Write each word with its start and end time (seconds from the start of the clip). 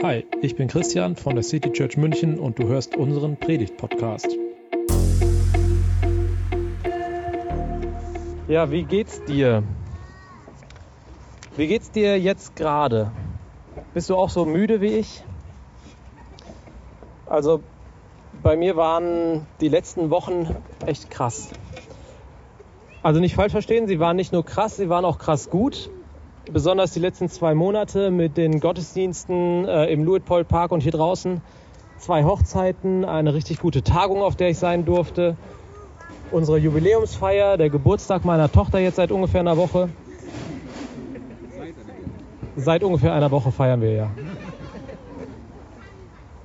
Hi, 0.00 0.24
ich 0.42 0.54
bin 0.54 0.68
Christian 0.68 1.16
von 1.16 1.34
der 1.34 1.42
City 1.42 1.72
Church 1.72 1.96
München 1.96 2.38
und 2.38 2.56
du 2.60 2.68
hörst 2.68 2.96
unseren 2.96 3.36
Predigt-Podcast. 3.36 4.28
Ja, 8.46 8.70
wie 8.70 8.84
geht's 8.84 9.24
dir? 9.24 9.64
Wie 11.56 11.66
geht's 11.66 11.90
dir 11.90 12.16
jetzt 12.16 12.54
gerade? 12.54 13.10
Bist 13.92 14.08
du 14.08 14.14
auch 14.14 14.30
so 14.30 14.44
müde 14.44 14.80
wie 14.80 14.98
ich? 14.98 15.24
Also 17.26 17.60
bei 18.40 18.56
mir 18.56 18.76
waren 18.76 19.48
die 19.60 19.68
letzten 19.68 20.10
Wochen 20.10 20.54
echt 20.86 21.10
krass. 21.10 21.50
Also 23.02 23.18
nicht 23.18 23.34
falsch 23.34 23.50
verstehen, 23.50 23.88
sie 23.88 23.98
waren 23.98 24.14
nicht 24.14 24.32
nur 24.32 24.44
krass, 24.44 24.76
sie 24.76 24.88
waren 24.88 25.04
auch 25.04 25.18
krass 25.18 25.50
gut 25.50 25.90
besonders 26.52 26.92
die 26.92 27.00
letzten 27.00 27.28
zwei 27.28 27.54
Monate 27.54 28.10
mit 28.10 28.36
den 28.36 28.60
Gottesdiensten 28.60 29.64
äh, 29.66 29.86
im 29.86 30.04
Luitpold 30.04 30.48
Park 30.48 30.72
und 30.72 30.82
hier 30.82 30.92
draußen. 30.92 31.40
Zwei 31.98 32.24
Hochzeiten, 32.24 33.04
eine 33.04 33.34
richtig 33.34 33.60
gute 33.60 33.82
Tagung, 33.82 34.22
auf 34.22 34.36
der 34.36 34.50
ich 34.50 34.58
sein 34.58 34.84
durfte. 34.84 35.36
Unsere 36.30 36.58
Jubiläumsfeier, 36.58 37.56
der 37.56 37.70
Geburtstag 37.70 38.24
meiner 38.24 38.50
Tochter 38.50 38.78
jetzt 38.78 38.96
seit 38.96 39.10
ungefähr 39.10 39.40
einer 39.40 39.56
Woche. 39.56 39.88
Seit 42.56 42.82
ungefähr 42.82 43.14
einer 43.14 43.30
Woche 43.30 43.52
feiern 43.52 43.80
wir 43.80 43.92
ja. 43.92 44.10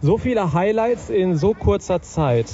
So 0.02 0.18
viele 0.18 0.54
Highlights 0.54 1.10
in 1.10 1.38
so 1.38 1.54
kurzer 1.54 2.02
Zeit. 2.02 2.52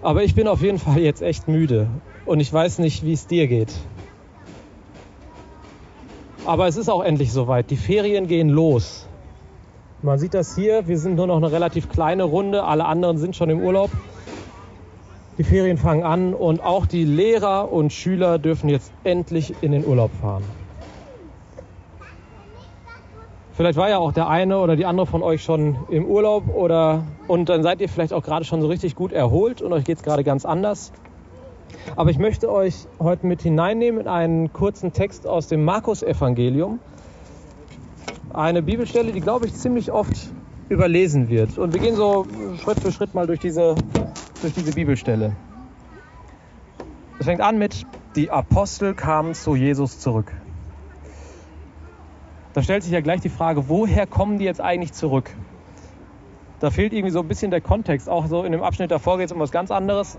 Aber 0.00 0.22
ich 0.22 0.34
bin 0.34 0.46
auf 0.46 0.62
jeden 0.62 0.78
Fall 0.78 1.00
jetzt 1.00 1.22
echt 1.22 1.48
müde 1.48 1.88
und 2.24 2.40
ich 2.40 2.52
weiß 2.52 2.78
nicht, 2.78 3.04
wie 3.04 3.12
es 3.12 3.26
dir 3.26 3.48
geht. 3.48 3.74
Aber 6.48 6.66
es 6.66 6.78
ist 6.78 6.88
auch 6.88 7.04
endlich 7.04 7.30
soweit. 7.30 7.70
Die 7.70 7.76
Ferien 7.76 8.26
gehen 8.26 8.48
los. 8.48 9.06
Man 10.00 10.18
sieht 10.18 10.32
das 10.32 10.54
hier. 10.54 10.88
Wir 10.88 10.96
sind 10.96 11.16
nur 11.16 11.26
noch 11.26 11.36
eine 11.36 11.52
relativ 11.52 11.90
kleine 11.90 12.24
Runde. 12.24 12.64
Alle 12.64 12.86
anderen 12.86 13.18
sind 13.18 13.36
schon 13.36 13.50
im 13.50 13.60
Urlaub. 13.60 13.90
Die 15.36 15.44
Ferien 15.44 15.76
fangen 15.76 16.04
an 16.04 16.32
und 16.32 16.64
auch 16.64 16.86
die 16.86 17.04
Lehrer 17.04 17.70
und 17.70 17.92
Schüler 17.92 18.38
dürfen 18.38 18.70
jetzt 18.70 18.90
endlich 19.04 19.56
in 19.60 19.72
den 19.72 19.84
Urlaub 19.84 20.10
fahren. 20.22 20.42
Vielleicht 23.52 23.76
war 23.76 23.90
ja 23.90 23.98
auch 23.98 24.12
der 24.12 24.28
eine 24.28 24.58
oder 24.60 24.74
die 24.74 24.86
andere 24.86 25.06
von 25.06 25.22
euch 25.22 25.42
schon 25.42 25.76
im 25.90 26.06
Urlaub 26.06 26.44
oder 26.48 27.02
und 27.26 27.50
dann 27.50 27.62
seid 27.62 27.82
ihr 27.82 27.90
vielleicht 27.90 28.14
auch 28.14 28.22
gerade 28.22 28.46
schon 28.46 28.62
so 28.62 28.68
richtig 28.68 28.94
gut 28.94 29.12
erholt 29.12 29.60
und 29.60 29.74
euch 29.74 29.84
geht 29.84 29.98
es 29.98 30.02
gerade 30.02 30.24
ganz 30.24 30.46
anders. 30.46 30.92
Aber 31.96 32.10
ich 32.10 32.18
möchte 32.18 32.50
euch 32.50 32.86
heute 32.98 33.26
mit 33.26 33.42
hineinnehmen 33.42 34.00
in 34.00 34.08
einen 34.08 34.52
kurzen 34.52 34.92
Text 34.92 35.26
aus 35.26 35.48
dem 35.48 35.64
Markus-Evangelium. 35.64 36.78
Eine 38.32 38.62
Bibelstelle, 38.62 39.12
die, 39.12 39.20
glaube 39.20 39.46
ich, 39.46 39.54
ziemlich 39.54 39.90
oft 39.90 40.16
überlesen 40.68 41.28
wird. 41.28 41.58
Und 41.58 41.72
wir 41.72 41.80
gehen 41.80 41.96
so 41.96 42.26
Schritt 42.62 42.80
für 42.80 42.92
Schritt 42.92 43.14
mal 43.14 43.26
durch 43.26 43.40
diese, 43.40 43.74
durch 44.42 44.54
diese 44.54 44.72
Bibelstelle. 44.72 45.34
Es 47.18 47.26
fängt 47.26 47.40
an 47.40 47.58
mit, 47.58 47.84
die 48.16 48.30
Apostel 48.30 48.94
kamen 48.94 49.34
zu 49.34 49.56
Jesus 49.56 49.98
zurück. 49.98 50.32
Da 52.52 52.62
stellt 52.62 52.82
sich 52.82 52.92
ja 52.92 53.00
gleich 53.00 53.20
die 53.20 53.28
Frage, 53.28 53.68
woher 53.68 54.06
kommen 54.06 54.38
die 54.38 54.44
jetzt 54.44 54.60
eigentlich 54.60 54.92
zurück? 54.92 55.30
Da 56.60 56.70
fehlt 56.70 56.92
irgendwie 56.92 57.12
so 57.12 57.20
ein 57.20 57.28
bisschen 57.28 57.50
der 57.50 57.60
Kontext. 57.60 58.08
Auch 58.08 58.26
so 58.26 58.42
in 58.42 58.52
dem 58.52 58.62
Abschnitt 58.62 58.90
davor 58.90 59.18
geht 59.18 59.26
es 59.26 59.32
um 59.32 59.38
was 59.38 59.52
ganz 59.52 59.70
anderes. 59.70 60.18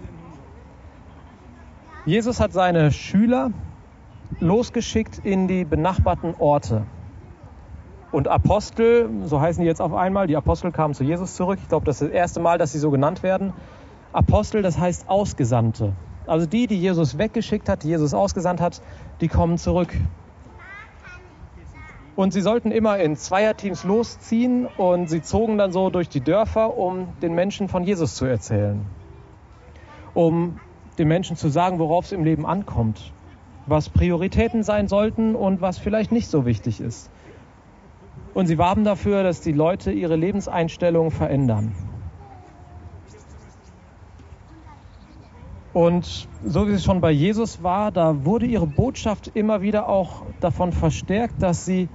Jesus 2.05 2.39
hat 2.39 2.53
seine 2.53 2.91
Schüler 2.91 3.51
losgeschickt 4.39 5.19
in 5.19 5.47
die 5.47 5.65
benachbarten 5.65 6.33
Orte. 6.37 6.85
Und 8.11 8.27
Apostel, 8.27 9.09
so 9.25 9.39
heißen 9.39 9.61
die 9.61 9.67
jetzt 9.67 9.81
auf 9.81 9.93
einmal, 9.93 10.25
die 10.27 10.35
Apostel 10.35 10.71
kamen 10.71 10.93
zu 10.93 11.03
Jesus 11.03 11.35
zurück. 11.35 11.59
Ich 11.61 11.69
glaube, 11.69 11.85
das 11.85 12.01
ist 12.01 12.07
das 12.07 12.15
erste 12.15 12.39
Mal, 12.39 12.57
dass 12.57 12.71
sie 12.71 12.79
so 12.79 12.89
genannt 12.89 13.21
werden. 13.21 13.53
Apostel, 14.13 14.61
das 14.61 14.79
heißt 14.79 15.09
Ausgesandte. 15.09 15.93
Also 16.25 16.45
die, 16.47 16.67
die 16.67 16.79
Jesus 16.79 17.17
weggeschickt 17.17 17.69
hat, 17.69 17.83
die 17.83 17.89
Jesus 17.89 18.13
ausgesandt 18.13 18.61
hat, 18.61 18.81
die 19.21 19.27
kommen 19.27 19.57
zurück. 19.57 19.93
Und 22.15 22.33
sie 22.33 22.41
sollten 22.41 22.71
immer 22.71 22.97
in 22.99 23.15
Zweierteams 23.15 23.83
losziehen 23.83 24.65
und 24.65 25.07
sie 25.07 25.21
zogen 25.21 25.57
dann 25.57 25.71
so 25.71 25.89
durch 25.89 26.09
die 26.09 26.21
Dörfer, 26.21 26.77
um 26.77 27.13
den 27.21 27.33
Menschen 27.33 27.67
von 27.67 27.83
Jesus 27.83 28.15
zu 28.15 28.25
erzählen. 28.25 28.85
Um 30.13 30.59
den 30.99 31.07
Menschen 31.07 31.35
zu 31.35 31.49
sagen, 31.49 31.79
worauf 31.79 32.05
es 32.05 32.11
im 32.11 32.23
Leben 32.23 32.45
ankommt, 32.45 33.13
was 33.65 33.89
Prioritäten 33.89 34.63
sein 34.63 34.87
sollten 34.87 35.35
und 35.35 35.61
was 35.61 35.79
vielleicht 35.79 36.11
nicht 36.11 36.27
so 36.27 36.45
wichtig 36.45 36.81
ist. 36.81 37.09
Und 38.33 38.45
sie 38.45 38.57
warben 38.57 38.83
dafür, 38.83 39.23
dass 39.23 39.41
die 39.41 39.53
Leute 39.53 39.91
ihre 39.91 40.15
Lebenseinstellung 40.15 41.09
verändern. 41.11 41.71
Und 45.73 46.27
so 46.43 46.67
wie 46.67 46.71
es 46.71 46.83
schon 46.83 46.99
bei 46.99 47.11
Jesus 47.11 47.63
war, 47.63 47.91
da 47.91 48.25
wurde 48.25 48.45
ihre 48.45 48.67
Botschaft 48.67 49.27
immer 49.27 49.61
wieder 49.61 49.87
auch 49.87 50.25
davon 50.39 50.73
verstärkt, 50.73 51.41
dass 51.41 51.63
sie 51.63 51.87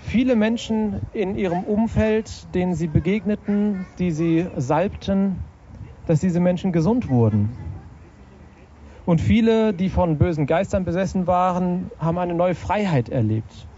viele 0.00 0.36
Menschen 0.36 1.02
in 1.12 1.36
ihrem 1.36 1.64
Umfeld, 1.64 2.54
denen 2.54 2.74
sie 2.74 2.86
begegneten, 2.86 3.86
die 3.98 4.12
sie 4.12 4.46
salbten, 4.56 5.36
dass 6.06 6.20
diese 6.20 6.40
Menschen 6.40 6.72
gesund 6.72 7.08
wurden. 7.08 7.65
Und 9.06 9.20
viele, 9.20 9.72
die 9.72 9.88
von 9.88 10.18
bösen 10.18 10.46
Geistern 10.46 10.84
besessen 10.84 11.28
waren, 11.28 11.90
haben 11.98 12.18
eine 12.18 12.34
neue 12.34 12.56
Freiheit 12.56 13.08
erlebt. 13.08 13.68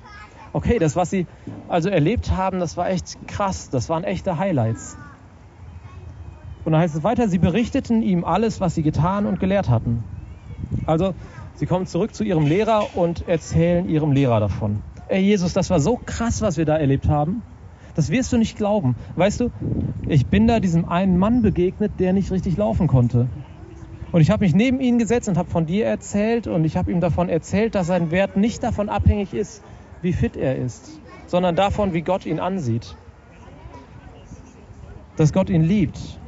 Okay, 0.54 0.78
das, 0.78 0.96
was 0.96 1.10
sie 1.10 1.26
also 1.68 1.90
erlebt 1.90 2.32
haben, 2.32 2.58
das 2.60 2.78
war 2.78 2.88
echt 2.88 3.28
krass. 3.28 3.68
Das 3.68 3.90
waren 3.90 4.04
echte 4.04 4.38
Highlights. 4.38 4.96
Und 6.64 6.72
dann 6.72 6.80
heißt 6.80 6.96
es 6.96 7.04
weiter, 7.04 7.28
sie 7.28 7.38
berichteten 7.38 8.02
ihm 8.02 8.24
alles, 8.24 8.60
was 8.60 8.74
sie 8.74 8.82
getan 8.82 9.26
und 9.26 9.38
gelehrt 9.38 9.68
hatten. 9.68 10.02
Also, 10.86 11.14
sie 11.56 11.66
kommen 11.66 11.86
zurück 11.86 12.14
zu 12.14 12.24
ihrem 12.24 12.46
Lehrer 12.46 12.96
und 12.96 13.28
erzählen 13.28 13.86
ihrem 13.86 14.12
Lehrer 14.12 14.40
davon. 14.40 14.80
Ey, 15.08 15.20
Jesus, 15.20 15.52
das 15.52 15.68
war 15.68 15.80
so 15.80 15.98
krass, 16.04 16.40
was 16.40 16.56
wir 16.56 16.64
da 16.64 16.76
erlebt 16.76 17.08
haben. 17.08 17.42
Das 17.94 18.10
wirst 18.10 18.32
du 18.32 18.38
nicht 18.38 18.56
glauben. 18.56 18.96
Weißt 19.16 19.40
du, 19.40 19.50
ich 20.08 20.26
bin 20.26 20.46
da 20.46 20.60
diesem 20.60 20.86
einen 20.86 21.18
Mann 21.18 21.42
begegnet, 21.42 22.00
der 22.00 22.12
nicht 22.12 22.30
richtig 22.30 22.56
laufen 22.56 22.86
konnte. 22.86 23.28
Und 24.10 24.22
ich 24.22 24.30
habe 24.30 24.44
mich 24.44 24.54
neben 24.54 24.80
ihn 24.80 24.98
gesetzt 24.98 25.28
und 25.28 25.36
habe 25.36 25.50
von 25.50 25.66
dir 25.66 25.86
erzählt 25.86 26.46
und 26.46 26.64
ich 26.64 26.76
habe 26.76 26.90
ihm 26.90 27.00
davon 27.00 27.28
erzählt, 27.28 27.74
dass 27.74 27.86
sein 27.88 28.10
Wert 28.10 28.36
nicht 28.36 28.62
davon 28.62 28.88
abhängig 28.88 29.34
ist, 29.34 29.62
wie 30.00 30.12
fit 30.12 30.36
er 30.36 30.56
ist, 30.56 31.00
sondern 31.26 31.56
davon, 31.56 31.92
wie 31.92 32.02
Gott 32.02 32.24
ihn 32.24 32.40
ansieht. 32.40 32.96
Dass 35.16 35.32
Gott 35.32 35.50
ihn 35.50 35.62
liebt. 35.62 36.20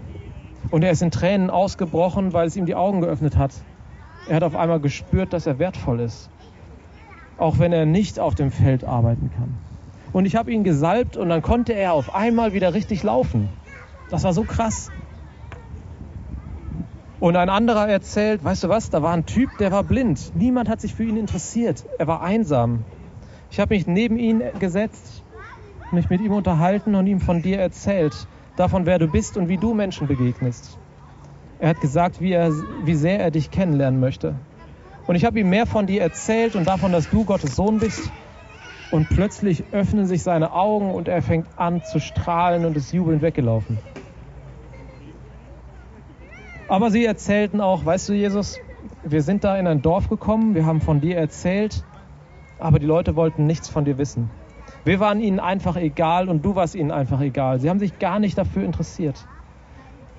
Und 0.70 0.84
er 0.84 0.90
ist 0.90 1.00
in 1.00 1.10
Tränen 1.10 1.48
ausgebrochen, 1.48 2.32
weil 2.32 2.46
es 2.46 2.56
ihm 2.56 2.66
die 2.66 2.74
Augen 2.74 3.00
geöffnet 3.00 3.36
hat. 3.36 3.52
Er 4.28 4.36
hat 4.36 4.42
auf 4.42 4.56
einmal 4.56 4.80
gespürt, 4.80 5.32
dass 5.32 5.46
er 5.46 5.58
wertvoll 5.58 6.00
ist. 6.00 6.28
Auch 7.38 7.58
wenn 7.58 7.72
er 7.72 7.86
nicht 7.86 8.18
auf 8.20 8.34
dem 8.34 8.50
Feld 8.50 8.84
arbeiten 8.84 9.30
kann. 9.30 9.54
Und 10.12 10.26
ich 10.26 10.36
habe 10.36 10.52
ihn 10.52 10.64
gesalbt 10.64 11.16
und 11.16 11.28
dann 11.28 11.40
konnte 11.40 11.72
er 11.72 11.94
auf 11.94 12.14
einmal 12.14 12.52
wieder 12.52 12.74
richtig 12.74 13.02
laufen. 13.02 13.48
Das 14.10 14.24
war 14.24 14.32
so 14.32 14.44
krass. 14.44 14.92
Und 17.20 17.36
ein 17.36 17.50
anderer 17.50 17.86
erzählt, 17.86 18.42
weißt 18.42 18.64
du 18.64 18.68
was, 18.70 18.88
da 18.88 19.02
war 19.02 19.12
ein 19.12 19.26
Typ, 19.26 19.58
der 19.58 19.70
war 19.70 19.84
blind. 19.84 20.32
Niemand 20.34 20.70
hat 20.70 20.80
sich 20.80 20.94
für 20.94 21.04
ihn 21.04 21.18
interessiert. 21.18 21.84
Er 21.98 22.06
war 22.06 22.22
einsam. 22.22 22.86
Ich 23.50 23.60
habe 23.60 23.74
mich 23.74 23.86
neben 23.86 24.16
ihn 24.16 24.42
gesetzt, 24.58 25.22
mich 25.90 26.08
mit 26.08 26.22
ihm 26.22 26.32
unterhalten 26.32 26.94
und 26.94 27.06
ihm 27.06 27.20
von 27.20 27.42
dir 27.42 27.58
erzählt, 27.58 28.26
davon, 28.56 28.86
wer 28.86 28.98
du 28.98 29.06
bist 29.06 29.36
und 29.36 29.48
wie 29.48 29.58
du 29.58 29.74
Menschen 29.74 30.08
begegnest. 30.08 30.78
Er 31.58 31.68
hat 31.68 31.80
gesagt, 31.82 32.22
wie, 32.22 32.32
er, 32.32 32.50
wie 32.52 32.94
sehr 32.94 33.20
er 33.20 33.30
dich 33.30 33.50
kennenlernen 33.50 34.00
möchte. 34.00 34.34
Und 35.06 35.14
ich 35.14 35.26
habe 35.26 35.40
ihm 35.40 35.50
mehr 35.50 35.66
von 35.66 35.86
dir 35.86 36.00
erzählt 36.00 36.56
und 36.56 36.66
davon, 36.66 36.90
dass 36.90 37.10
du 37.10 37.26
Gottes 37.26 37.54
Sohn 37.54 37.80
bist. 37.80 38.10
Und 38.90 39.10
plötzlich 39.10 39.64
öffnen 39.72 40.06
sich 40.06 40.22
seine 40.22 40.52
Augen 40.52 40.90
und 40.90 41.06
er 41.06 41.20
fängt 41.20 41.46
an 41.58 41.82
zu 41.84 42.00
strahlen 42.00 42.64
und 42.64 42.78
ist 42.78 42.94
jubelnd 42.94 43.20
weggelaufen. 43.20 43.78
Aber 46.70 46.92
sie 46.92 47.04
erzählten 47.04 47.60
auch, 47.60 47.84
weißt 47.84 48.10
du, 48.10 48.12
Jesus, 48.12 48.60
wir 49.02 49.22
sind 49.22 49.42
da 49.42 49.56
in 49.56 49.66
ein 49.66 49.82
Dorf 49.82 50.08
gekommen, 50.08 50.54
wir 50.54 50.66
haben 50.66 50.80
von 50.80 51.00
dir 51.00 51.16
erzählt, 51.16 51.82
aber 52.60 52.78
die 52.78 52.86
Leute 52.86 53.16
wollten 53.16 53.44
nichts 53.44 53.68
von 53.68 53.84
dir 53.84 53.98
wissen. 53.98 54.30
Wir 54.84 55.00
waren 55.00 55.20
ihnen 55.20 55.40
einfach 55.40 55.74
egal 55.74 56.28
und 56.28 56.44
du 56.44 56.54
warst 56.54 56.76
ihnen 56.76 56.92
einfach 56.92 57.20
egal. 57.22 57.58
Sie 57.58 57.68
haben 57.68 57.80
sich 57.80 57.98
gar 57.98 58.20
nicht 58.20 58.38
dafür 58.38 58.62
interessiert. 58.62 59.26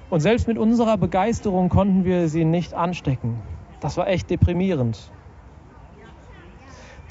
Und 0.09 0.19
selbst 0.19 0.45
mit 0.45 0.57
unserer 0.57 0.98
Begeisterung 0.98 1.69
konnten 1.69 2.03
wir 2.03 2.27
sie 2.27 2.44
nicht 2.44 2.74
anstecken. 2.74 3.38
Das 3.80 3.95
war 3.95 4.09
echt 4.09 4.30
deprimierend. 4.30 5.00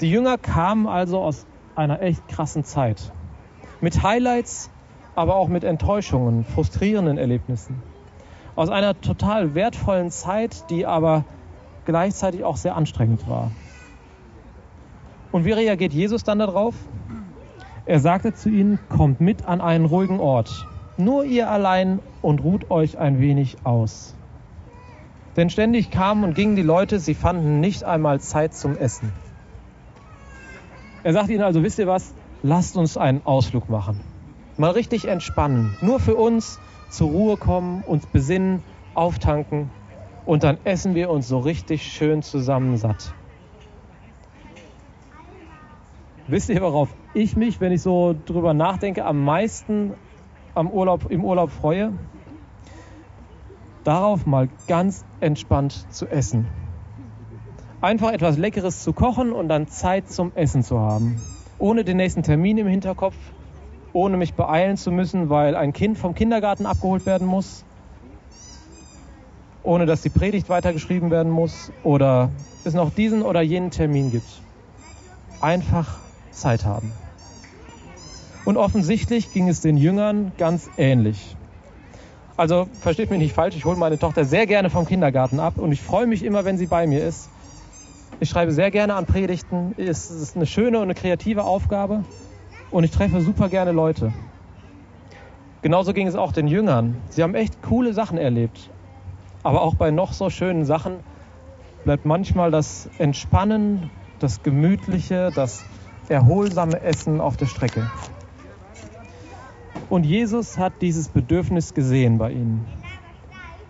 Die 0.01 0.11
Jünger 0.11 0.37
kamen 0.37 0.85
also 0.85 1.19
aus 1.19 1.47
einer 1.75 1.99
echt 2.03 2.27
krassen 2.27 2.63
Zeit. 2.63 3.11
Mit 3.81 4.03
Highlights, 4.03 4.69
aber 5.15 5.35
auch 5.35 5.47
mit 5.47 5.63
Enttäuschungen, 5.63 6.45
frustrierenden 6.45 7.17
Erlebnissen 7.17 7.81
aus 8.55 8.69
einer 8.69 8.99
total 8.99 9.55
wertvollen 9.55 10.11
Zeit, 10.11 10.69
die 10.69 10.85
aber 10.85 11.25
gleichzeitig 11.85 12.43
auch 12.43 12.57
sehr 12.57 12.75
anstrengend 12.75 13.27
war. 13.27 13.51
Und 15.31 15.45
wie 15.45 15.51
reagiert 15.51 15.93
Jesus 15.93 16.23
dann 16.23 16.39
darauf? 16.39 16.75
Er 17.85 17.99
sagte 17.99 18.33
zu 18.33 18.49
ihnen, 18.49 18.79
kommt 18.89 19.21
mit 19.21 19.45
an 19.45 19.61
einen 19.61 19.85
ruhigen 19.85 20.19
Ort, 20.19 20.67
nur 20.97 21.23
ihr 21.23 21.49
allein 21.49 21.99
und 22.21 22.43
ruht 22.43 22.69
euch 22.69 22.97
ein 22.97 23.19
wenig 23.19 23.57
aus. 23.63 24.15
Denn 25.35 25.49
ständig 25.49 25.89
kamen 25.89 26.23
und 26.23 26.35
gingen 26.35 26.55
die 26.55 26.61
Leute, 26.61 26.99
sie 26.99 27.15
fanden 27.15 27.59
nicht 27.59 27.83
einmal 27.83 28.19
Zeit 28.19 28.53
zum 28.53 28.77
Essen. 28.77 29.11
Er 31.03 31.13
sagt 31.13 31.29
ihnen 31.29 31.41
also, 31.41 31.63
wisst 31.63 31.79
ihr 31.79 31.87
was, 31.87 32.13
lasst 32.43 32.77
uns 32.77 32.97
einen 32.97 33.25
Ausflug 33.25 33.69
machen. 33.69 33.99
Mal 34.57 34.71
richtig 34.71 35.07
entspannen, 35.07 35.75
nur 35.81 35.99
für 35.99 36.15
uns 36.15 36.59
zur 36.91 37.07
Ruhe 37.07 37.37
kommen, 37.37 37.81
uns 37.83 38.05
besinnen, 38.05 38.63
auftanken 38.93 39.69
und 40.25 40.43
dann 40.43 40.57
essen 40.65 40.93
wir 40.93 41.09
uns 41.09 41.27
so 41.27 41.39
richtig 41.39 41.83
schön 41.83 42.21
zusammen 42.21 42.77
satt. 42.77 43.13
Wisst 46.27 46.49
ihr, 46.49 46.61
worauf 46.61 46.89
ich 47.13 47.35
mich, 47.35 47.59
wenn 47.59 47.71
ich 47.71 47.81
so 47.81 48.15
drüber 48.25 48.53
nachdenke, 48.53 49.05
am 49.05 49.23
meisten 49.23 49.93
am 50.53 50.69
Urlaub, 50.69 51.09
im 51.09 51.25
Urlaub 51.25 51.49
freue? 51.49 51.93
Darauf 53.83 54.25
mal 54.25 54.49
ganz 54.67 55.03
entspannt 55.19 55.91
zu 55.93 56.07
essen. 56.07 56.47
Einfach 57.81 58.11
etwas 58.11 58.37
Leckeres 58.37 58.83
zu 58.83 58.93
kochen 58.93 59.31
und 59.31 59.49
dann 59.49 59.67
Zeit 59.67 60.09
zum 60.09 60.33
Essen 60.35 60.61
zu 60.61 60.79
haben. 60.79 61.19
Ohne 61.57 61.83
den 61.83 61.97
nächsten 61.97 62.21
Termin 62.21 62.57
im 62.59 62.67
Hinterkopf, 62.67 63.15
ohne 63.93 64.17
mich 64.17 64.33
beeilen 64.35 64.77
zu 64.77 64.91
müssen, 64.91 65.29
weil 65.29 65.55
ein 65.55 65.73
Kind 65.73 65.97
vom 65.97 66.13
Kindergarten 66.13 66.65
abgeholt 66.65 67.05
werden 67.05 67.27
muss, 67.27 67.65
ohne 69.63 69.85
dass 69.85 70.01
die 70.01 70.09
Predigt 70.09 70.49
weitergeschrieben 70.49 71.11
werden 71.11 71.31
muss 71.31 71.71
oder 71.83 72.31
es 72.63 72.73
noch 72.73 72.89
diesen 72.89 73.21
oder 73.21 73.41
jenen 73.41 73.71
Termin 73.71 74.09
gibt. 74.09 74.43
Einfach 75.39 75.99
Zeit 76.29 76.65
haben. 76.65 76.93
Und 78.43 78.57
offensichtlich 78.57 79.31
ging 79.31 79.47
es 79.49 79.61
den 79.61 79.77
Jüngern 79.77 80.33
ganz 80.37 80.71
ähnlich. 80.77 81.37
Also 82.37 82.67
versteht 82.79 83.11
mich 83.11 83.19
nicht 83.19 83.33
falsch, 83.33 83.55
ich 83.55 83.65
hole 83.65 83.77
meine 83.77 83.99
Tochter 83.99 84.25
sehr 84.25 84.47
gerne 84.47 84.69
vom 84.69 84.85
Kindergarten 84.85 85.39
ab 85.39 85.59
und 85.59 85.71
ich 85.71 85.81
freue 85.81 86.07
mich 86.07 86.23
immer, 86.23 86.43
wenn 86.43 86.57
sie 86.57 86.65
bei 86.65 86.87
mir 86.87 87.05
ist. 87.05 87.29
Ich 88.19 88.29
schreibe 88.29 88.51
sehr 88.51 88.71
gerne 88.71 88.95
an 88.95 89.05
Predigten, 89.05 89.73
es 89.77 90.09
ist 90.09 90.35
eine 90.35 90.45
schöne 90.45 90.77
und 90.77 90.83
eine 90.83 90.93
kreative 90.95 91.43
Aufgabe 91.43 92.03
und 92.71 92.85
ich 92.85 92.91
treffe 92.91 93.21
super 93.21 93.49
gerne 93.49 93.71
Leute. 93.71 94.13
Genauso 95.61 95.93
ging 95.93 96.07
es 96.07 96.15
auch 96.15 96.31
den 96.31 96.47
Jüngern. 96.47 96.95
Sie 97.09 97.21
haben 97.21 97.35
echt 97.35 97.61
coole 97.61 97.93
Sachen 97.93 98.17
erlebt. 98.17 98.71
Aber 99.43 99.61
auch 99.61 99.75
bei 99.75 99.91
noch 99.91 100.13
so 100.13 100.29
schönen 100.29 100.65
Sachen 100.65 101.03
bleibt 101.83 102.05
manchmal 102.05 102.49
das 102.49 102.89
Entspannen, 102.97 103.89
das 104.19 104.41
Gemütliche, 104.41 105.31
das 105.31 105.65
erholsame 106.09 106.81
Essen 106.81 107.21
auf 107.21 107.37
der 107.37 107.45
Strecke. 107.45 107.89
Und 109.89 110.05
Jesus 110.05 110.57
hat 110.57 110.73
dieses 110.81 111.09
Bedürfnis 111.09 111.73
gesehen 111.73 112.17
bei 112.17 112.31
ihnen. 112.31 112.65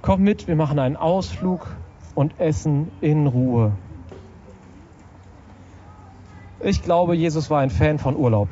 Komm 0.02 0.22
mit, 0.22 0.48
wir 0.48 0.56
machen 0.56 0.80
einen 0.80 0.96
Ausflug 0.96 1.68
und 2.16 2.40
essen 2.40 2.92
in 3.02 3.28
Ruhe. 3.28 3.72
Ich 6.64 6.84
glaube, 6.84 7.16
Jesus 7.16 7.50
war 7.50 7.60
ein 7.60 7.70
Fan 7.72 7.98
von 7.98 8.16
Urlaub. 8.16 8.50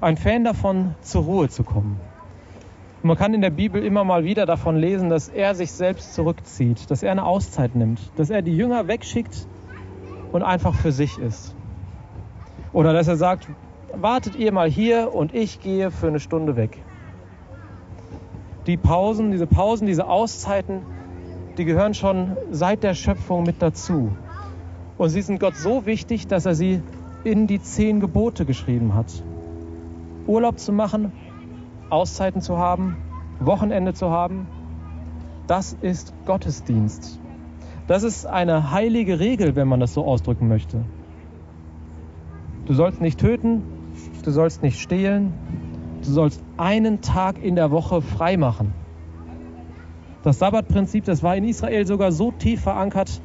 Ein 0.00 0.16
Fan 0.16 0.44
davon, 0.44 0.94
zur 1.00 1.24
Ruhe 1.24 1.48
zu 1.48 1.64
kommen. 1.64 1.98
Und 3.02 3.08
man 3.08 3.16
kann 3.16 3.34
in 3.34 3.40
der 3.40 3.50
Bibel 3.50 3.82
immer 3.82 4.04
mal 4.04 4.22
wieder 4.22 4.46
davon 4.46 4.76
lesen, 4.76 5.08
dass 5.08 5.28
er 5.28 5.56
sich 5.56 5.72
selbst 5.72 6.14
zurückzieht, 6.14 6.88
dass 6.88 7.02
er 7.02 7.10
eine 7.10 7.24
Auszeit 7.24 7.74
nimmt, 7.74 8.00
dass 8.14 8.30
er 8.30 8.42
die 8.42 8.56
Jünger 8.56 8.86
wegschickt 8.86 9.48
und 10.30 10.44
einfach 10.44 10.74
für 10.74 10.92
sich 10.92 11.18
ist. 11.18 11.56
Oder 12.72 12.92
dass 12.92 13.08
er 13.08 13.16
sagt, 13.16 13.48
wartet 13.92 14.36
ihr 14.36 14.52
mal 14.52 14.70
hier 14.70 15.12
und 15.12 15.34
ich 15.34 15.58
gehe 15.60 15.90
für 15.90 16.06
eine 16.06 16.20
Stunde 16.20 16.54
weg. 16.54 16.78
Die 18.68 18.76
Pausen, 18.76 19.32
diese 19.32 19.48
Pausen, 19.48 19.88
diese 19.88 20.06
Auszeiten, 20.06 20.82
die 21.56 21.64
gehören 21.64 21.94
schon 21.94 22.36
seit 22.52 22.84
der 22.84 22.94
Schöpfung 22.94 23.42
mit 23.42 23.60
dazu. 23.62 24.12
Und 24.96 25.08
sie 25.08 25.22
sind 25.22 25.40
Gott 25.40 25.56
so 25.56 25.86
wichtig, 25.86 26.28
dass 26.28 26.46
er 26.46 26.54
sie 26.54 26.82
in 27.24 27.48
die 27.48 27.60
zehn 27.60 27.98
Gebote 27.98 28.44
geschrieben 28.44 28.94
hat. 28.94 29.24
Urlaub 30.28 30.58
zu 30.58 30.72
machen, 30.72 31.12
Auszeiten 31.90 32.42
zu 32.42 32.58
haben, 32.58 32.96
Wochenende 33.40 33.94
zu 33.94 34.10
haben, 34.10 34.46
das 35.46 35.72
ist 35.72 36.12
Gottesdienst. 36.26 37.18
Das 37.86 38.02
ist 38.02 38.26
eine 38.26 38.70
heilige 38.70 39.18
Regel, 39.18 39.56
wenn 39.56 39.66
man 39.66 39.80
das 39.80 39.94
so 39.94 40.04
ausdrücken 40.04 40.46
möchte. 40.46 40.84
Du 42.66 42.74
sollst 42.74 43.00
nicht 43.00 43.18
töten, 43.18 43.62
du 44.22 44.30
sollst 44.30 44.62
nicht 44.62 44.78
stehlen, 44.78 45.32
du 46.04 46.10
sollst 46.10 46.42
einen 46.58 47.00
Tag 47.00 47.42
in 47.42 47.56
der 47.56 47.70
Woche 47.70 48.02
frei 48.02 48.36
machen. 48.36 48.74
Das 50.22 50.38
Sabbatprinzip, 50.38 51.04
das 51.04 51.22
war 51.22 51.34
in 51.36 51.44
Israel 51.44 51.86
sogar 51.86 52.12
so 52.12 52.30
tief 52.32 52.60
verankert, 52.60 53.22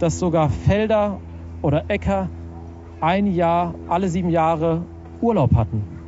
dass 0.00 0.18
sogar 0.18 0.50
Felder 0.50 1.20
oder 1.62 1.84
Äcker 1.88 2.28
ein 3.00 3.28
Jahr, 3.28 3.76
alle 3.88 4.08
sieben 4.08 4.30
Jahre 4.30 4.82
Urlaub 5.20 5.54
hatten. 5.54 5.99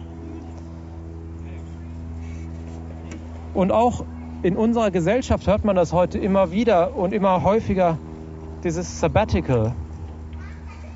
Und 3.54 3.70
auch 3.70 4.04
in 4.42 4.56
unserer 4.56 4.90
Gesellschaft 4.90 5.46
hört 5.46 5.64
man 5.64 5.76
das 5.76 5.92
heute 5.92 6.18
immer 6.18 6.50
wieder 6.50 6.96
und 6.96 7.12
immer 7.12 7.42
häufiger, 7.42 7.98
dieses 8.64 9.00
Sabbatical, 9.00 9.74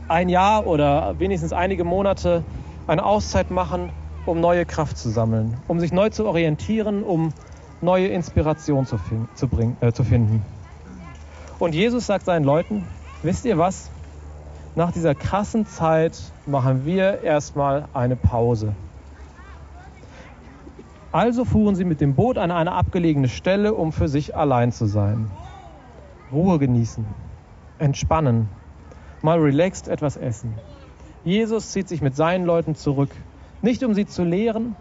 ein 0.08 0.28
Jahr 0.28 0.66
oder 0.66 1.18
wenigstens 1.18 1.52
einige 1.52 1.84
Monate 1.84 2.44
eine 2.86 3.04
Auszeit 3.04 3.50
machen, 3.50 3.90
um 4.24 4.40
neue 4.40 4.64
Kraft 4.64 4.96
zu 4.96 5.10
sammeln, 5.10 5.56
um 5.68 5.80
sich 5.80 5.92
neu 5.92 6.10
zu 6.10 6.26
orientieren, 6.26 7.02
um 7.02 7.32
neue 7.80 8.08
Inspiration 8.08 8.86
zu, 8.86 8.98
zu, 9.34 9.48
bringen, 9.48 9.76
äh, 9.80 9.92
zu 9.92 10.04
finden. 10.04 10.42
Und 11.58 11.74
Jesus 11.74 12.06
sagt 12.06 12.24
seinen 12.24 12.44
Leuten, 12.44 12.84
wisst 13.22 13.44
ihr 13.44 13.58
was? 13.58 13.90
Nach 14.74 14.92
dieser 14.92 15.14
krassen 15.14 15.66
Zeit 15.66 16.18
machen 16.46 16.84
wir 16.84 17.22
erstmal 17.22 17.86
eine 17.94 18.16
Pause. 18.16 18.74
Also 21.16 21.46
fuhren 21.46 21.74
sie 21.74 21.86
mit 21.86 22.02
dem 22.02 22.14
Boot 22.14 22.36
an 22.36 22.50
eine 22.50 22.72
abgelegene 22.72 23.28
Stelle, 23.30 23.72
um 23.72 23.90
für 23.90 24.06
sich 24.06 24.36
allein 24.36 24.70
zu 24.70 24.84
sein. 24.84 25.30
Ruhe 26.30 26.58
genießen, 26.58 27.06
entspannen, 27.78 28.50
mal 29.22 29.38
relaxed 29.38 29.88
etwas 29.88 30.18
essen. 30.18 30.52
Jesus 31.24 31.72
zieht 31.72 31.88
sich 31.88 32.02
mit 32.02 32.14
seinen 32.14 32.44
Leuten 32.44 32.74
zurück, 32.74 33.08
nicht 33.62 33.82
um 33.82 33.94
sie 33.94 34.04
zu 34.04 34.24
lehren, 34.24 34.76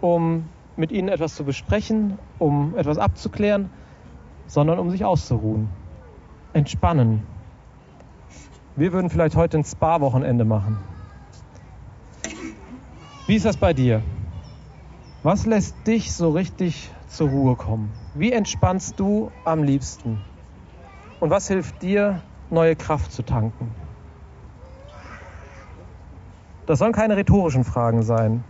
um 0.00 0.44
mit 0.76 0.92
ihnen 0.92 1.08
etwas 1.08 1.34
zu 1.34 1.42
besprechen, 1.42 2.16
um 2.38 2.78
etwas 2.78 2.96
abzuklären, 2.96 3.68
sondern 4.46 4.78
um 4.78 4.88
sich 4.90 5.04
auszuruhen. 5.04 5.66
Entspannen. 6.52 7.24
Wir 8.76 8.92
würden 8.92 9.10
vielleicht 9.10 9.34
heute 9.34 9.58
ein 9.58 9.64
Spa-Wochenende 9.64 10.44
machen. 10.44 10.78
Wie 13.26 13.34
ist 13.34 13.46
das 13.46 13.56
bei 13.56 13.72
dir? 13.72 14.00
Was 15.26 15.44
lässt 15.44 15.88
dich 15.88 16.12
so 16.14 16.30
richtig 16.30 16.88
zur 17.08 17.30
Ruhe 17.30 17.56
kommen? 17.56 17.90
Wie 18.14 18.30
entspannst 18.30 19.00
du 19.00 19.32
am 19.42 19.64
liebsten? 19.64 20.20
Und 21.18 21.30
was 21.30 21.48
hilft 21.48 21.82
dir, 21.82 22.22
neue 22.48 22.76
Kraft 22.76 23.10
zu 23.10 23.24
tanken? 23.24 23.74
Das 26.66 26.78
sollen 26.78 26.92
keine 26.92 27.16
rhetorischen 27.16 27.64
Fragen 27.64 28.02
sein, 28.02 28.44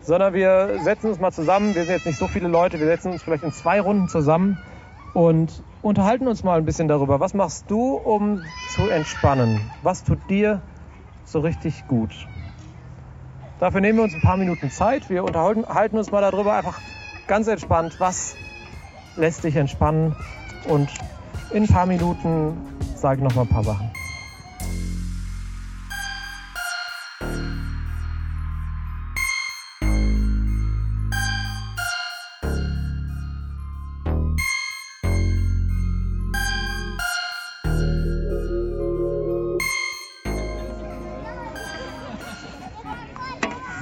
sondern 0.00 0.32
wir 0.32 0.78
setzen 0.80 1.08
uns 1.08 1.20
mal 1.20 1.32
zusammen. 1.32 1.74
Wir 1.74 1.84
sind 1.84 1.92
jetzt 1.92 2.06
nicht 2.06 2.18
so 2.18 2.28
viele 2.28 2.48
Leute, 2.48 2.80
wir 2.80 2.86
setzen 2.86 3.12
uns 3.12 3.22
vielleicht 3.22 3.44
in 3.44 3.52
zwei 3.52 3.78
Runden 3.78 4.08
zusammen 4.08 4.56
und 5.12 5.62
unterhalten 5.82 6.28
uns 6.28 6.42
mal 6.42 6.56
ein 6.56 6.64
bisschen 6.64 6.88
darüber. 6.88 7.20
Was 7.20 7.34
machst 7.34 7.70
du, 7.70 7.92
um 7.92 8.40
zu 8.74 8.88
entspannen? 8.88 9.60
Was 9.82 10.02
tut 10.02 10.30
dir 10.30 10.62
so 11.26 11.40
richtig 11.40 11.86
gut? 11.88 12.26
Dafür 13.60 13.82
nehmen 13.82 13.98
wir 13.98 14.04
uns 14.04 14.14
ein 14.14 14.22
paar 14.22 14.38
Minuten 14.38 14.70
Zeit. 14.70 15.10
Wir 15.10 15.22
unterhalten 15.22 15.98
uns 15.98 16.10
mal 16.10 16.22
darüber, 16.22 16.54
einfach 16.54 16.80
ganz 17.26 17.46
entspannt, 17.46 17.96
was 17.98 18.34
lässt 19.16 19.44
dich 19.44 19.54
entspannen. 19.54 20.16
Und 20.66 20.88
in 21.50 21.64
ein 21.64 21.68
paar 21.68 21.84
Minuten 21.84 22.56
sage 22.94 23.18
ich 23.18 23.22
noch 23.22 23.34
mal 23.34 23.42
ein 23.42 23.48
paar 23.48 23.64
Sachen. 23.64 23.89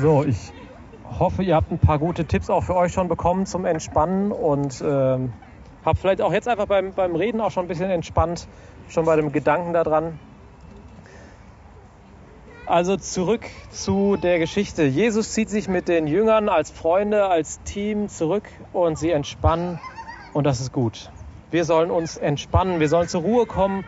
So, 0.08 0.24
ich 0.24 0.54
hoffe, 1.18 1.42
ihr 1.42 1.54
habt 1.54 1.70
ein 1.70 1.78
paar 1.78 1.98
gute 1.98 2.24
Tipps 2.24 2.48
auch 2.48 2.64
für 2.64 2.74
euch 2.74 2.94
schon 2.94 3.08
bekommen 3.08 3.44
zum 3.44 3.66
Entspannen 3.66 4.32
und 4.32 4.82
ähm, 4.82 5.34
habt 5.84 5.98
vielleicht 5.98 6.22
auch 6.22 6.32
jetzt 6.32 6.48
einfach 6.48 6.64
beim, 6.64 6.94
beim 6.94 7.14
Reden 7.14 7.42
auch 7.42 7.50
schon 7.50 7.66
ein 7.66 7.68
bisschen 7.68 7.90
entspannt, 7.90 8.48
schon 8.88 9.04
bei 9.04 9.16
dem 9.16 9.32
Gedanken 9.32 9.74
daran. 9.74 10.18
Also 12.64 12.96
zurück 12.96 13.44
zu 13.68 14.16
der 14.16 14.38
Geschichte. 14.38 14.84
Jesus 14.84 15.34
zieht 15.34 15.50
sich 15.50 15.68
mit 15.68 15.88
den 15.88 16.06
Jüngern 16.06 16.48
als 16.48 16.70
Freunde, 16.70 17.26
als 17.26 17.62
Team 17.64 18.08
zurück 18.08 18.48
und 18.72 18.98
sie 18.98 19.10
entspannen 19.10 19.78
und 20.32 20.44
das 20.44 20.62
ist 20.62 20.72
gut. 20.72 21.10
Wir 21.50 21.66
sollen 21.66 21.90
uns 21.90 22.16
entspannen, 22.16 22.80
wir 22.80 22.88
sollen 22.88 23.08
zur 23.08 23.20
Ruhe 23.20 23.44
kommen. 23.44 23.84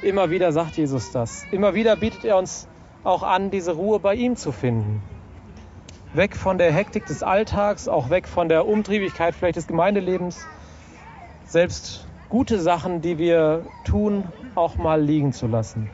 Immer 0.00 0.30
wieder 0.30 0.52
sagt 0.52 0.78
Jesus 0.78 1.12
das. 1.12 1.44
Immer 1.50 1.74
wieder 1.74 1.96
bietet 1.96 2.24
er 2.24 2.38
uns 2.38 2.66
auch 3.04 3.22
an, 3.22 3.50
diese 3.50 3.72
Ruhe 3.72 4.00
bei 4.00 4.14
ihm 4.14 4.36
zu 4.36 4.52
finden. 4.52 5.02
Weg 6.12 6.36
von 6.36 6.58
der 6.58 6.72
Hektik 6.72 7.06
des 7.06 7.22
Alltags, 7.22 7.86
auch 7.86 8.10
weg 8.10 8.26
von 8.26 8.48
der 8.48 8.66
Umtriebigkeit 8.66 9.32
vielleicht 9.32 9.56
des 9.56 9.68
Gemeindelebens. 9.68 10.44
Selbst 11.46 12.08
gute 12.28 12.58
Sachen, 12.58 13.00
die 13.00 13.16
wir 13.18 13.64
tun, 13.84 14.24
auch 14.56 14.76
mal 14.76 15.00
liegen 15.00 15.32
zu 15.32 15.46
lassen. 15.46 15.88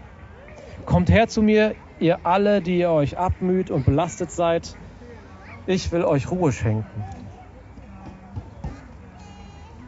Kommt 0.86 1.10
her 1.10 1.28
zu 1.28 1.42
mir, 1.42 1.74
ihr 2.00 2.20
alle, 2.24 2.62
die 2.62 2.78
ihr 2.78 2.90
euch 2.90 3.18
abmüht 3.18 3.70
und 3.70 3.84
belastet 3.84 4.30
seid, 4.30 4.74
ich 5.66 5.92
will 5.92 6.04
euch 6.04 6.30
Ruhe 6.30 6.50
schenken. 6.50 7.04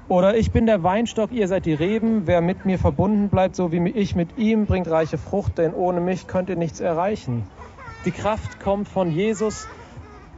Oder 0.08 0.36
ich 0.36 0.50
bin 0.50 0.66
der 0.66 0.82
Weinstock, 0.82 1.32
ihr 1.32 1.48
seid 1.48 1.64
die 1.64 1.74
Reben, 1.74 2.26
wer 2.26 2.42
mit 2.42 2.66
mir 2.66 2.78
verbunden 2.78 3.28
bleibt, 3.30 3.56
so 3.56 3.72
wie 3.72 3.88
ich 3.90 4.14
mit 4.14 4.36
ihm, 4.36 4.66
bringt 4.66 4.90
reiche 4.90 5.16
Frucht, 5.16 5.56
denn 5.56 5.72
ohne 5.72 6.00
mich 6.00 6.26
könnt 6.26 6.50
ihr 6.50 6.56
nichts 6.56 6.80
erreichen. 6.80 7.44
Die 8.04 8.10
Kraft 8.10 8.58
kommt 8.60 8.88
von 8.88 9.10
Jesus, 9.10 9.68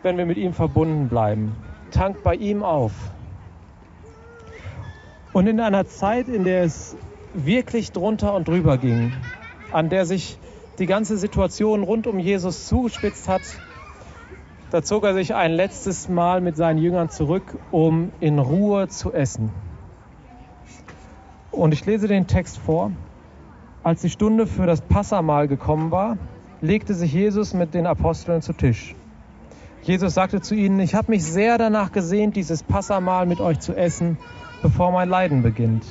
wenn 0.02 0.16
wir 0.16 0.26
mit 0.26 0.36
ihm 0.36 0.52
verbunden 0.52 1.08
bleiben. 1.08 1.54
Tankt 1.90 2.22
bei 2.22 2.34
ihm 2.34 2.62
auf. 2.62 2.92
Und 5.32 5.46
in 5.46 5.60
einer 5.60 5.86
Zeit, 5.86 6.28
in 6.28 6.44
der 6.44 6.64
es 6.64 6.96
wirklich 7.34 7.92
drunter 7.92 8.34
und 8.34 8.48
drüber 8.48 8.78
ging, 8.78 9.12
an 9.72 9.88
der 9.88 10.04
sich 10.04 10.38
die 10.78 10.86
ganze 10.86 11.16
Situation 11.16 11.82
rund 11.82 12.06
um 12.06 12.18
Jesus 12.18 12.66
zugespitzt 12.66 13.28
hat, 13.28 13.42
da 14.70 14.82
zog 14.82 15.04
er 15.04 15.14
sich 15.14 15.34
ein 15.34 15.52
letztes 15.52 16.08
Mal 16.08 16.40
mit 16.40 16.56
seinen 16.56 16.78
Jüngern 16.78 17.10
zurück, 17.10 17.58
um 17.70 18.12
in 18.20 18.38
Ruhe 18.38 18.88
zu 18.88 19.12
essen. 19.12 19.50
Und 21.50 21.72
ich 21.72 21.84
lese 21.86 22.06
den 22.08 22.26
Text 22.26 22.58
vor. 22.58 22.92
Als 23.82 24.02
die 24.02 24.10
Stunde 24.10 24.46
für 24.46 24.66
das 24.66 24.80
Passamahl 24.80 25.48
gekommen 25.48 25.90
war, 25.90 26.18
legte 26.60 26.94
sich 26.94 27.12
Jesus 27.12 27.54
mit 27.54 27.74
den 27.74 27.86
Aposteln 27.86 28.42
zu 28.42 28.52
Tisch. 28.52 28.94
Jesus 29.82 30.12
sagte 30.12 30.42
zu 30.42 30.54
ihnen, 30.54 30.78
ich 30.80 30.94
habe 30.94 31.10
mich 31.10 31.24
sehr 31.24 31.56
danach 31.56 31.90
gesehnt, 31.90 32.36
dieses 32.36 32.62
Passamahl 32.62 33.24
mit 33.24 33.40
euch 33.40 33.60
zu 33.60 33.74
essen, 33.74 34.18
bevor 34.62 34.92
mein 34.92 35.08
Leiden 35.08 35.42
beginnt. 35.42 35.86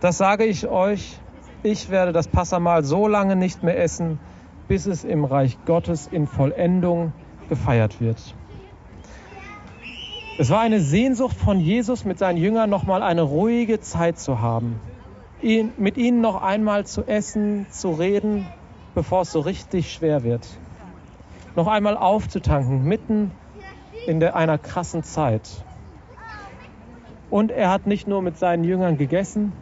Das 0.00 0.18
sage 0.18 0.44
ich 0.44 0.66
euch, 0.66 1.20
ich 1.62 1.88
werde 1.88 2.12
das 2.12 2.26
Passamahl 2.26 2.84
so 2.84 3.06
lange 3.06 3.36
nicht 3.36 3.62
mehr 3.62 3.80
essen, 3.80 4.18
bis 4.66 4.86
es 4.86 5.04
im 5.04 5.24
Reich 5.24 5.56
Gottes 5.66 6.08
in 6.08 6.26
Vollendung 6.26 7.12
gefeiert 7.48 8.00
wird. 8.00 8.34
Es 10.38 10.50
war 10.50 10.60
eine 10.60 10.80
Sehnsucht 10.80 11.36
von 11.36 11.60
Jesus 11.60 12.04
mit 12.04 12.18
seinen 12.18 12.36
Jüngern 12.36 12.68
nochmal 12.68 13.02
eine 13.02 13.22
ruhige 13.22 13.80
Zeit 13.80 14.18
zu 14.18 14.40
haben, 14.40 14.80
ihn, 15.40 15.72
mit 15.78 15.96
ihnen 15.96 16.20
noch 16.20 16.42
einmal 16.42 16.84
zu 16.86 17.04
essen, 17.04 17.66
zu 17.70 17.92
reden, 17.92 18.46
bevor 18.94 19.22
es 19.22 19.32
so 19.32 19.40
richtig 19.40 19.92
schwer 19.92 20.24
wird. 20.24 20.46
Noch 21.56 21.68
einmal 21.68 21.96
aufzutanken, 21.96 22.84
mitten 22.84 23.30
in 24.06 24.20
der, 24.20 24.36
einer 24.36 24.58
krassen 24.58 25.02
Zeit. 25.02 25.64
Und 27.30 27.50
er 27.50 27.70
hat 27.70 27.86
nicht 27.86 28.06
nur 28.06 28.20
mit 28.20 28.36
seinen 28.36 28.62
Jüngern 28.62 28.98
gegessen, 28.98 29.54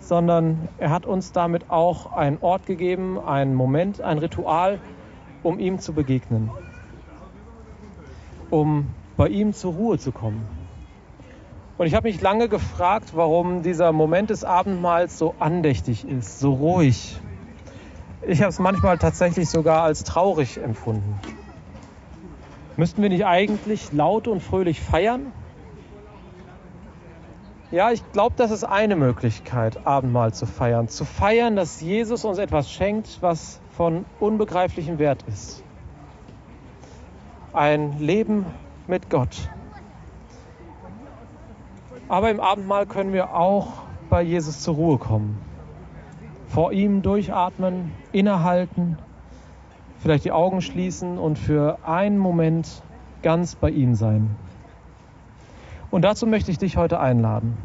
sondern 0.00 0.68
er 0.78 0.88
hat 0.88 1.04
uns 1.04 1.32
damit 1.32 1.70
auch 1.70 2.14
einen 2.14 2.38
Ort 2.38 2.64
gegeben, 2.64 3.20
einen 3.20 3.54
Moment, 3.54 4.00
ein 4.00 4.16
Ritual, 4.16 4.80
um 5.42 5.58
ihm 5.58 5.78
zu 5.78 5.92
begegnen, 5.92 6.50
um 8.48 8.86
bei 9.18 9.28
ihm 9.28 9.52
zur 9.52 9.74
Ruhe 9.74 9.98
zu 9.98 10.10
kommen. 10.10 10.48
Und 11.76 11.86
ich 11.86 11.94
habe 11.94 12.08
mich 12.08 12.22
lange 12.22 12.48
gefragt, 12.48 13.12
warum 13.14 13.62
dieser 13.62 13.92
Moment 13.92 14.30
des 14.30 14.42
Abendmahls 14.42 15.18
so 15.18 15.34
andächtig 15.38 16.08
ist, 16.08 16.40
so 16.40 16.54
ruhig. 16.54 17.20
Ich 18.26 18.40
habe 18.40 18.50
es 18.50 18.58
manchmal 18.58 18.96
tatsächlich 18.96 19.50
sogar 19.50 19.82
als 19.82 20.04
traurig 20.04 20.56
empfunden. 20.56 21.20
Müssten 22.76 23.02
wir 23.02 23.10
nicht 23.10 23.26
eigentlich 23.26 23.92
laut 23.92 24.28
und 24.28 24.40
fröhlich 24.40 24.80
feiern? 24.80 25.32
Ja, 27.70 27.90
ich 27.90 28.02
glaube, 28.12 28.34
das 28.36 28.50
ist 28.50 28.64
eine 28.64 28.96
Möglichkeit, 28.96 29.86
Abendmahl 29.86 30.32
zu 30.34 30.46
feiern. 30.46 30.88
Zu 30.88 31.04
feiern, 31.04 31.56
dass 31.56 31.80
Jesus 31.80 32.24
uns 32.24 32.38
etwas 32.38 32.70
schenkt, 32.70 33.18
was 33.20 33.60
von 33.70 34.04
unbegreiflichem 34.20 34.98
Wert 34.98 35.24
ist. 35.26 35.64
Ein 37.52 37.98
Leben 37.98 38.46
mit 38.86 39.10
Gott. 39.10 39.48
Aber 42.08 42.30
im 42.30 42.40
Abendmahl 42.40 42.86
können 42.86 43.12
wir 43.12 43.34
auch 43.34 43.68
bei 44.10 44.22
Jesus 44.22 44.60
zur 44.60 44.74
Ruhe 44.74 44.98
kommen. 44.98 45.38
Vor 46.46 46.72
ihm 46.72 47.00
durchatmen, 47.00 47.92
innehalten, 48.12 48.98
vielleicht 50.02 50.24
die 50.24 50.32
Augen 50.32 50.60
schließen 50.60 51.16
und 51.16 51.38
für 51.38 51.78
einen 51.86 52.18
Moment 52.18 52.82
ganz 53.22 53.54
bei 53.54 53.70
ihm 53.70 53.94
sein. 53.94 54.34
Und 55.90 56.02
dazu 56.02 56.26
möchte 56.26 56.50
ich 56.50 56.58
dich 56.58 56.76
heute 56.76 56.98
einladen. 56.98 57.56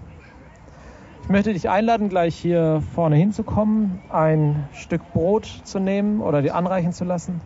Ich 1.24 1.30
möchte 1.30 1.52
dich 1.52 1.68
einladen, 1.68 2.10
gleich 2.10 2.36
hier 2.36 2.82
vorne 2.94 3.16
hinzukommen, 3.16 4.00
ein 4.10 4.70
Stück 4.72 5.02
Brot 5.14 5.46
zu 5.46 5.80
nehmen 5.80 6.22
oder 6.22 6.42
dir 6.42 6.56
anreichen 6.56 6.94
zu 6.94 7.04
lassen, 7.04 7.42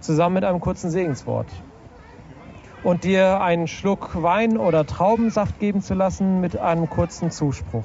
zusammen 0.00 0.34
mit 0.34 0.44
einem 0.44 0.60
kurzen 0.60 0.90
Segenswort. 0.90 1.46
Und 2.82 3.04
dir 3.04 3.40
einen 3.42 3.68
Schluck 3.68 4.20
Wein 4.22 4.58
oder 4.58 4.86
Traubensaft 4.86 5.58
geben 5.60 5.82
zu 5.82 5.94
lassen 5.94 6.40
mit 6.40 6.56
einem 6.58 6.88
kurzen 6.88 7.30
Zuspruch. 7.30 7.84